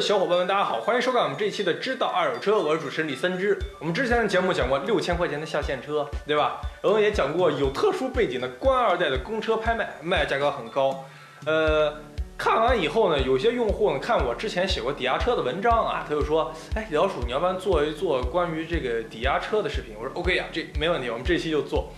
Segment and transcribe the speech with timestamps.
[0.00, 3.58] 小伙伴们，大家好，欢迎收看我们这一期的《知道二手车》，我是主持人李森之。
[3.80, 6.60] 我们之前的节目讲过六千块钱的下线车，对吧？
[6.82, 11.04] 然后也讲过有特殊背景的官二代的公车拍卖，卖价格很高。
[11.46, 11.92] 呃，
[12.36, 19.96] 看完以后呢，有些用户呢看我之前写过抵押车的文章啊，他就说，哎，老鼠，你要不然做一做关于这个抵押车的视频？
[19.98, 21.92] 我说 OK 呀，这没问题，我们这期就做。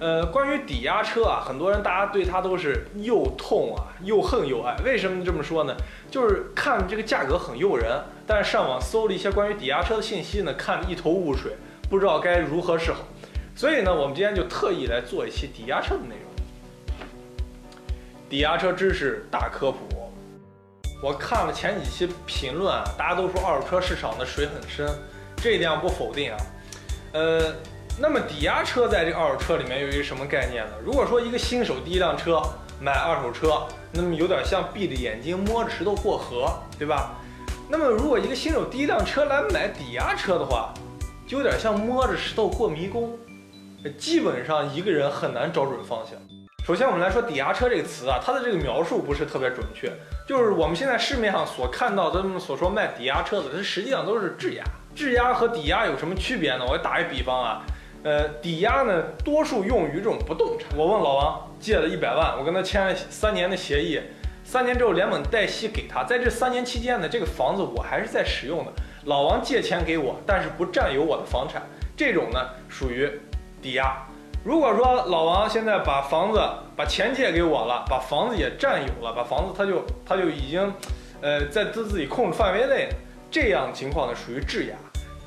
[0.00, 4.76] 呃，关于抵押车啊，很多人大家对它都是又痛啊，又恨又爱。
[4.84, 5.74] 为什么这么说呢？
[6.10, 11.56] 就是看这个价格很诱人，但是上网搜了一些关于抵押车的信息呢，看得一头雾水，
[11.88, 13.00] 不知道该如何是好。
[13.54, 16.96] 所以呢，我们今天就特意来做一期抵押车的内容。
[18.28, 19.78] 抵押车知识大科普。
[21.00, 24.88] 我看了前几期评论啊，大家都说二手车市场的水很深，
[25.36, 26.36] 这一点我不否定啊。
[27.12, 27.54] 呃。
[27.96, 30.72] 那么抵押车在这二手车里面有一个什么概念呢？
[30.84, 32.42] 如果说一个新手第一辆车
[32.80, 37.14] 买二手车，那么有点像闭着眼睛摸着石头过河，对吧？
[37.68, 40.74] 那么如果一个新手第一辆车来买抵押车的话，
[41.24, 43.16] 就有点像摸着石头过迷宫，
[43.96, 46.18] 基本上一个人很难找准方向。
[46.66, 49.92] 首先我们来说抵押车这个词啊，它的这个描述不是特别准确，
[50.26, 54.64] 就是我们现在市面上所看到的所说卖抵押车的，它实际上都是质押。
[54.96, 56.64] 质押和抵押有什么区别呢？
[56.68, 57.62] 我打一比方啊。
[58.04, 60.68] 呃，抵押呢，多数用于这种不动产。
[60.76, 63.98] 我问老王借了一百万，我跟他签了三年的协议，
[64.44, 68.72] 三年之后连本带息给他，在这三年期间呢，这个房子我还是在使用的。
[69.06, 71.62] 老王借钱给我，但是不占有我的房产，
[71.96, 73.10] 这种呢属于
[73.62, 74.06] 抵押。
[74.44, 76.38] 如果说老王现在把房子
[76.76, 80.70] 把钱借给我了，把房子也占有了，把房子他就他就已经，
[81.22, 82.90] 呃，在自自己控制范围内，
[83.30, 84.76] 这样情况呢属于质押。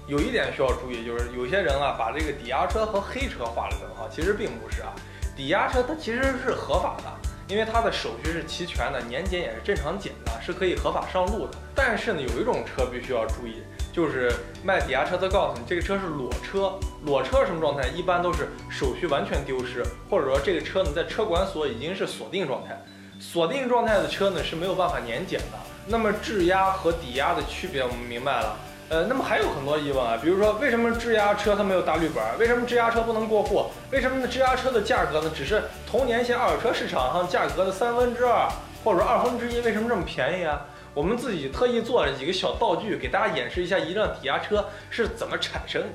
[0.08, 4.96] 有一点需要注意，就是有些人啊，把这个抵押车和黑车画了等号，其实并不是啊。
[5.36, 11.58] 抵押车它其实是合法的，因为它的手续是齐全的，年检也是正常检的，是可以合法上路的。
[11.76, 14.32] 但是呢，有一种车必须要注意，就是
[14.64, 16.80] 卖抵押车，的告诉你这个车是裸车。
[17.04, 17.90] 裸车什么状态？
[17.90, 22.82] 一般都是手续完全丢失，或者说这个车呢在车管所已经是锁定状态。
[23.20, 25.60] 锁定状态的车呢是没有办法年检的。
[25.86, 28.58] 那么质押和抵押的区别，我们明白了。
[28.90, 32.24] 呃，那么还有很多疑问啊，比如说为什么质押车它没有大绿本？
[32.40, 33.66] 为什么质押车不能过户？
[33.92, 34.28] 为什么呢？
[34.28, 38.48] 质押车的价格呢，只是同年限二手车市场上价格的三分之二
[38.86, 39.60] 或者二分之一？
[39.60, 40.66] 为什么这么便宜啊？
[40.94, 45.88] 我们自己特意做了几个小道具，给大家演示一下一辆抵押车是怎么产生的。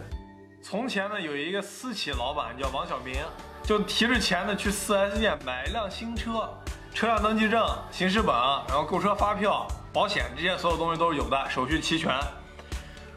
[0.62, 3.14] 从前呢，有一个私企老板叫王小明，
[3.62, 6.46] 就提着钱呢去 4S 店买一辆新车，
[6.92, 8.34] 车辆登记证、行驶本，
[8.68, 12.12] 然后购车发票、保险这些所有东西都是有的，手续齐全。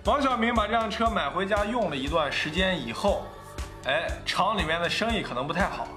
[0.05, 3.25] 王小明把这辆车买回家用了一段时间以后，
[3.85, 5.87] 哎，厂里面的生意可能不太好，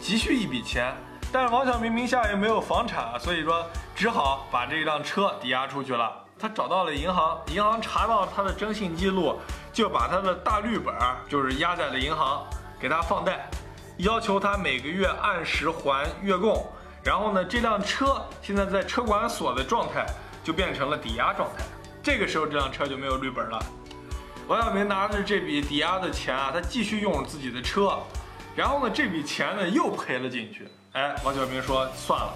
[0.00, 0.94] 急需一笔钱，
[1.32, 6.12] 但是王小明名下也没有房产，所以说只好把这辆车抵押出去了。
[6.38, 9.36] 他找到了银行，银行查到他的征信记录，
[9.72, 10.94] 就把他的大绿本
[11.28, 12.46] 就是压在了银行，
[12.78, 13.50] 给他放贷，
[13.96, 16.64] 要求他每个月按时还月供。
[17.02, 20.06] 然后呢，这辆车现在在车管所的状态
[20.44, 21.64] 就变成了抵押状态。
[22.06, 23.58] 这个时候，这辆车就没有绿本了。
[24.46, 27.98] 王小明拿着这笔抵押的钱啊，他继续用自己的车，
[28.54, 30.68] 然后呢，这笔钱呢又赔了进去。
[30.92, 32.32] 哎，王小明说：“算了，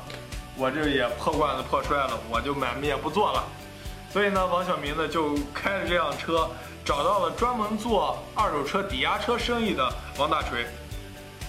[0.57, 3.45] 我这也破罐子破摔了，我就买卖也不做了。”
[4.11, 6.51] 所以呢，王小明呢就开着这辆车，
[6.85, 9.89] 找到了专门做二手车抵押车生意的
[10.19, 10.67] 王大锤。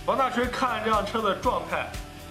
[0.06, 1.88] 王大锤看了这辆车的状态，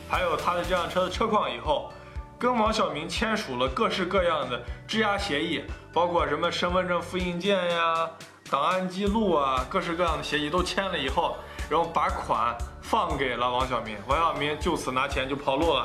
[0.09, 1.93] 还有他的这辆车的车况以后。
[2.41, 4.59] 跟王小明签署了各式各样的
[4.89, 8.09] 质押协议，包括什么身份证复印件呀、
[8.51, 11.37] 档案记录啊，各式各样的协议都签了以后，
[11.69, 15.85] 然后把款放给了王小明，王小明就此拿钱就跑路了。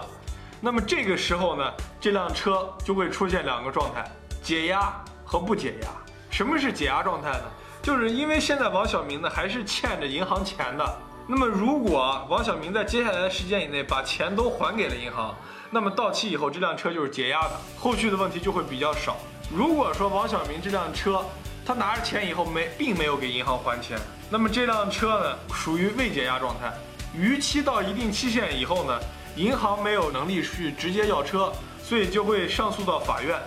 [0.62, 4.10] 那么这个时候呢，这辆车就会出现两个状态：
[4.42, 4.94] 解押
[5.26, 5.90] 和不解押。
[6.30, 7.44] 什么是解押状态呢？
[7.82, 10.98] 就是因为现在王小明呢还是欠着银行钱的。
[11.28, 15.36] 那么如果王小明在接下来的时间以内把钱都还给了银行。
[15.76, 19.18] 那么到期以后，这辆车就是解押的，后续的问题就会比较少。
[19.54, 21.22] 如果说王小明这辆车
[21.66, 24.00] 他拿着钱以后没，并没有给银行还钱。
[24.30, 26.72] 那么这辆车呢，属于未解押状态。
[27.14, 28.98] 逾期到一定期限以后呢，
[29.36, 31.52] 银行没有能力去直接要车，
[31.84, 33.38] 所以就会上诉到法院。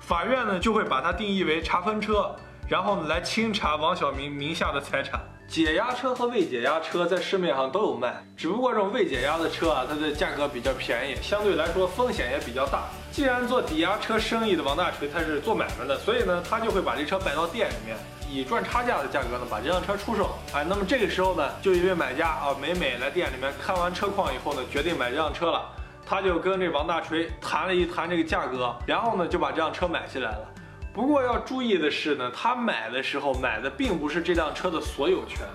[0.00, 2.36] 法院呢就会把它定义为查分车，
[2.68, 5.18] 然后呢来清查王小明名下的财产。
[5.50, 12.84] 解压车和未解压车在市面上都有卖，只不过这种未解压的车啊，它的价格比较便宜，相对来说风险也比较大。
[13.10, 17.96] 既然做抵押车生意的王大锤他是做买卖的，所以呢，他就会把这车摆到店里面，
[18.30, 20.30] 以赚差价的价格呢把这辆车出售。
[20.54, 25.68] 哎，那么这个时候呢，就一位买家啊，美美来店里面看完车况以后呢，决定买这辆车了，
[26.06, 30.46] 他就跟这王大锤谈了一谈这个价格，然后呢就把这辆车买下来了。
[30.92, 35.46] 不过要注意的是呢，他买的时候买的并不是这辆车的所有权，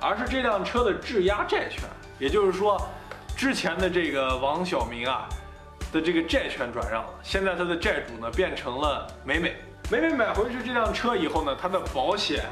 [0.00, 1.82] 而是这辆车的质押债权。
[2.18, 2.80] 也就是说，
[3.36, 5.28] 之前的这个王小明啊
[5.92, 9.56] 的这个债权转让了，现在他的债主呢变成了美美。
[9.90, 12.44] 美美买回去这辆车以后呢，它的保险、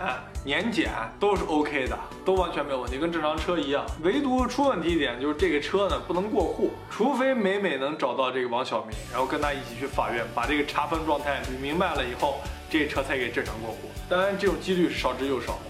[0.45, 0.91] 年检
[1.21, 3.87] 都是 OK 的，都完全没有问题，跟正常车一样。
[4.03, 13.89] 唯独出问题一点就是这个车呢不能过户，除非美美能找到这个王小明，然后跟他一起去法院把这个查分状态捋明白了以后，这车才给正常过户。
[14.09, 15.61] 当然，这种几率少之又少。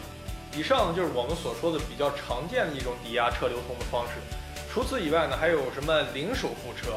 [0.56, 4.12] 以上就是我们所说的比较常见的一种抵押车流通的方式。
[4.72, 6.94] 除此以外呢，还有什么零首付车，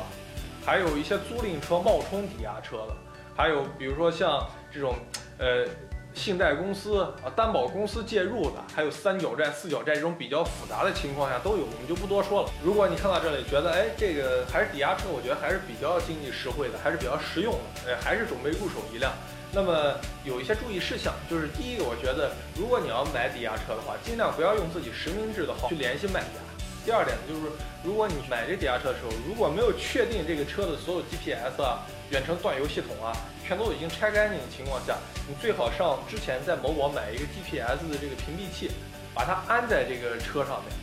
[0.66, 2.96] 还有一些租赁车冒充抵押车的。
[3.42, 4.94] 还有比如说像这种，
[5.40, 5.66] 呃，
[6.14, 12.50] 信贷公司啊、担保公司介入的，还有三角债、四角债这种比较复杂的情况下都有，我们就不多说了。
[12.64, 19.12] 如果你看到这里觉得，哎，这个还是抵押车，我觉得还是比较经济实惠的，还是比较实用的，哎，还是准备入手一辆。
[19.52, 26.38] 那么有一些注意事项，就是第一个，我觉得如果你要买抵押车的话，尽量不要用自己实名制的号去联系卖家。
[26.84, 27.42] 第二点就是，
[27.84, 33.14] 如果你买这抵押车的时候，如果没有确定这个车的所有 GPS 啊、远程断油系统啊，
[33.46, 34.98] 全都已经拆干净的情况下，
[35.28, 38.72] 你最好上之前在某宝买一个 GPS 的这个屏蔽器，
[39.14, 40.74] 把它安在这个车上面，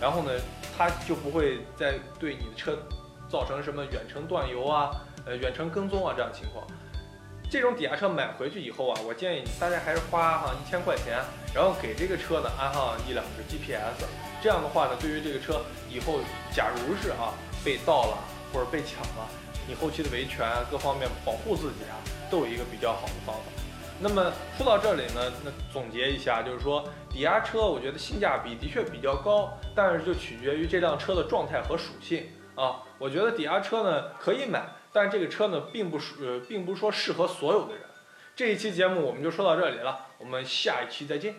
[0.00, 0.30] 然后呢，
[0.76, 2.78] 它就不会再对你的车
[3.30, 4.90] 造成什么远程断油啊、
[5.24, 6.66] 呃远程跟踪啊这样情况。
[7.50, 11.24] 这种抵押车买回去以后啊，我建议大家还是花上一千块钱，
[11.54, 14.04] 然后给这个车呢安上一两个 GPS。
[14.40, 16.20] 这样的话呢，对于这个车以后，
[16.52, 18.18] 假如是啊被盗了
[18.52, 19.28] 或者被抢了，
[19.66, 21.98] 你后期的维权各方面保护自己啊，
[22.30, 23.42] 都有一个比较好的方法。
[24.00, 32.82] 那么说到这里呢，那总结一下，就是说抵押车，我觉得性价比的确比较高，但是就取决于这辆车的状态和属性啊。
[32.96, 34.62] 我觉得抵押车呢可以买，
[34.92, 37.82] 但这个车呢并不呃，并不说适合所有的人。
[38.36, 41.34] 这一期节目我们就说到这里了，我们下一期再见。